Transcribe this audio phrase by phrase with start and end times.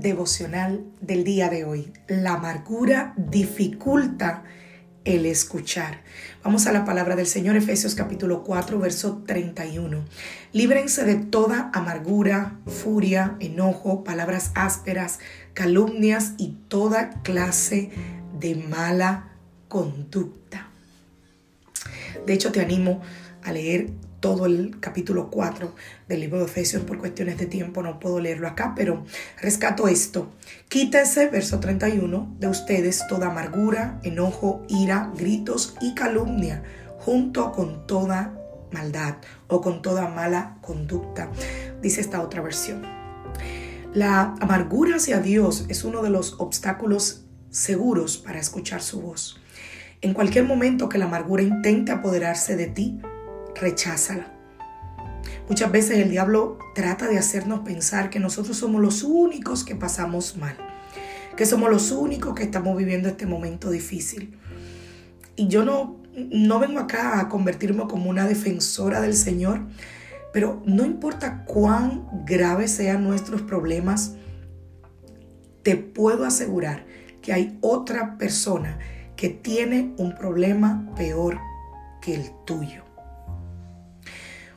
[0.00, 1.92] Devocional del día de hoy.
[2.06, 4.44] La amargura dificulta
[5.04, 6.02] el escuchar.
[6.44, 10.04] Vamos a la palabra del Señor, Efesios capítulo 4, verso 31.
[10.52, 15.18] Líbrense de toda amargura, furia, enojo, palabras ásperas,
[15.54, 17.90] calumnias y toda clase
[18.38, 19.30] de mala
[19.68, 20.67] conducta.
[22.26, 23.00] De hecho, te animo
[23.42, 25.74] a leer todo el capítulo 4
[26.08, 29.04] del libro de Efesios por cuestiones de tiempo, no puedo leerlo acá, pero
[29.40, 30.32] rescato esto.
[30.68, 36.62] Quítense, verso 31, de ustedes toda amargura, enojo, ira, gritos y calumnia,
[36.98, 38.34] junto con toda
[38.72, 41.30] maldad o con toda mala conducta,
[41.80, 42.82] dice esta otra versión.
[43.94, 49.40] La amargura hacia Dios es uno de los obstáculos seguros para escuchar su voz.
[50.00, 53.00] En cualquier momento que la amargura intente apoderarse de ti,
[53.56, 54.32] recházala.
[55.48, 60.36] Muchas veces el diablo trata de hacernos pensar que nosotros somos los únicos que pasamos
[60.36, 60.56] mal,
[61.36, 64.38] que somos los únicos que estamos viviendo este momento difícil.
[65.34, 69.62] Y yo no, no vengo acá a convertirme como una defensora del Señor,
[70.32, 74.12] pero no importa cuán graves sean nuestros problemas,
[75.64, 76.86] te puedo asegurar
[77.20, 78.78] que hay otra persona
[79.18, 81.40] que tiene un problema peor
[82.00, 82.84] que el tuyo.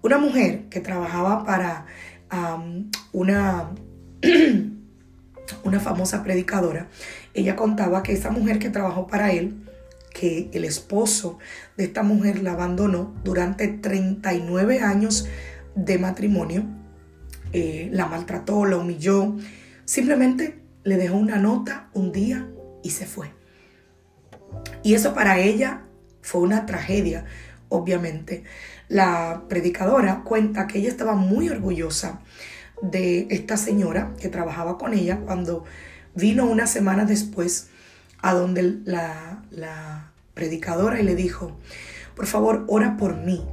[0.00, 1.84] Una mujer que trabajaba para
[3.12, 3.70] una,
[5.64, 6.88] una famosa predicadora,
[7.34, 9.62] ella contaba que esa mujer que trabajó para él,
[10.14, 11.38] que el esposo
[11.76, 15.28] de esta mujer la abandonó durante 39 años
[15.74, 16.64] de matrimonio,
[17.52, 19.36] eh, la maltrató, la humilló,
[19.84, 22.48] simplemente le dejó una nota un día
[22.82, 23.35] y se fue.
[24.82, 25.82] Y eso para ella
[26.22, 27.24] fue una tragedia,
[27.68, 28.44] obviamente.
[28.88, 32.20] La predicadora cuenta que ella estaba muy orgullosa
[32.82, 35.64] de esta señora que trabajaba con ella cuando
[36.14, 37.68] vino una semana después
[38.22, 41.56] a donde la, la predicadora y le dijo,
[42.14, 43.44] por favor, ora por mí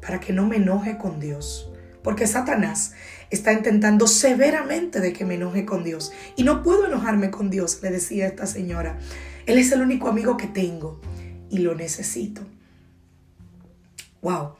[0.00, 1.67] para que no me enoje con Dios.
[2.08, 2.92] Porque Satanás
[3.28, 6.10] está intentando severamente de que me enoje con Dios.
[6.36, 8.98] Y no puedo enojarme con Dios, le decía esta señora.
[9.44, 11.02] Él es el único amigo que tengo
[11.50, 12.40] y lo necesito.
[14.22, 14.54] Wow.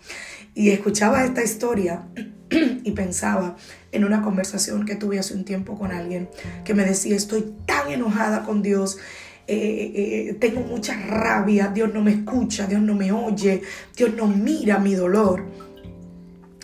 [0.55, 2.07] Y escuchaba esta historia
[2.51, 3.57] y pensaba
[3.93, 6.29] en una conversación que tuve hace un tiempo con alguien
[6.67, 8.99] que me decía, estoy tan enojada con Dios,
[9.47, 13.63] eh, eh, eh, tengo mucha rabia, Dios no me escucha, Dios no me oye,
[13.97, 15.68] Dios no mira mi dolor.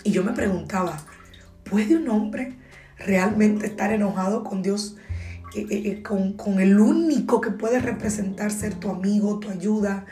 [0.04, 0.98] Y yo me preguntaba,
[1.68, 2.56] ¿puede un hombre
[2.98, 4.96] realmente estar enojado con Dios?
[6.02, 10.04] con, con el único que puede representar ser tu amigo, tu ayuda,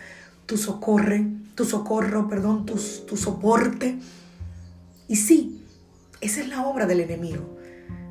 [0.47, 2.75] tu socorre tu socorro, perdón, tu,
[3.07, 3.99] tu soporte.
[5.09, 5.65] Y sí,
[6.21, 7.59] esa es la obra del enemigo.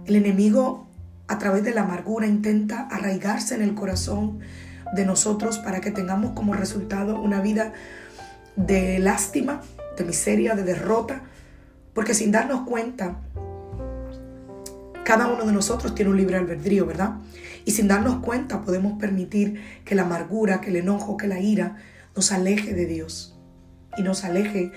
[0.05, 0.87] El enemigo
[1.27, 4.39] a través de la amargura intenta arraigarse en el corazón
[4.93, 7.73] de nosotros para que tengamos como resultado una vida
[8.55, 9.61] de lástima,
[9.97, 11.23] de miseria, de derrota,
[11.93, 13.21] porque sin darnos cuenta,
[15.03, 17.15] cada uno de nosotros tiene un libre albedrío, ¿verdad?
[17.65, 21.77] Y sin darnos cuenta podemos permitir que la amargura, que el enojo, que la ira
[22.15, 23.37] nos aleje de Dios
[23.97, 24.71] y nos aleje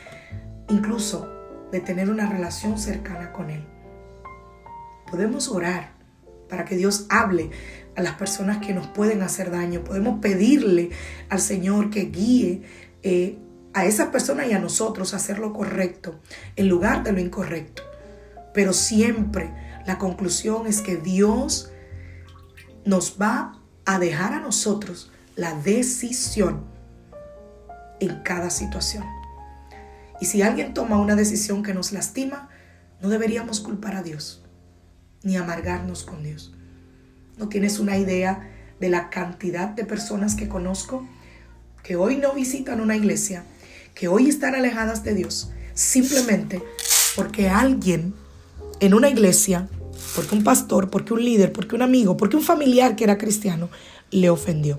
[0.69, 1.31] incluso
[1.71, 3.65] de tener una relación cercana con Él.
[5.11, 5.93] Podemos orar
[6.49, 7.51] para que Dios hable
[7.97, 9.85] a las personas que nos pueden hacer daño.
[9.85, 10.91] Podemos pedirle
[11.29, 12.63] al Señor que guíe
[13.03, 13.39] eh,
[13.75, 16.21] a esas personas y a nosotros hacer lo correcto
[16.57, 17.83] en lugar de lo incorrecto.
[18.55, 19.53] Pero siempre
[19.85, 21.71] la conclusión es que Dios
[22.85, 26.65] nos va a dejar a nosotros la decisión
[28.01, 29.05] en cada situación.
[30.21, 32.49] Y si alguien toma una decisión que nos lastima,
[33.01, 34.43] no deberíamos culpar a Dios,
[35.23, 36.55] ni amargarnos con Dios.
[37.37, 41.07] ¿No tienes una idea de la cantidad de personas que conozco
[41.83, 43.45] que hoy no visitan una iglesia,
[43.95, 46.63] que hoy están alejadas de Dios, simplemente
[47.17, 48.15] porque alguien
[48.81, 49.69] en una iglesia
[50.15, 53.69] porque un pastor, porque un líder, porque un amigo, porque un familiar que era cristiano
[54.11, 54.79] le ofendió.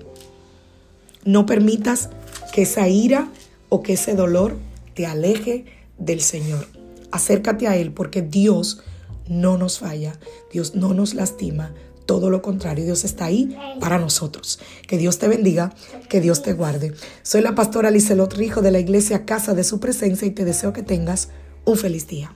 [1.24, 2.08] No permitas
[2.52, 3.28] que esa ira
[3.68, 4.56] o que ese dolor
[4.94, 5.66] te aleje
[5.98, 6.66] del Señor.
[7.10, 8.82] Acércate a Él porque Dios
[9.28, 10.18] no nos falla,
[10.52, 11.74] Dios no nos lastima,
[12.06, 14.58] todo lo contrario, Dios está ahí para nosotros.
[14.86, 15.74] Que Dios te bendiga,
[16.08, 16.94] que Dios te guarde.
[17.22, 20.72] Soy la pastora Lizelot Rijo de la iglesia Casa de Su Presencia y te deseo
[20.72, 21.28] que tengas
[21.64, 22.34] un feliz día.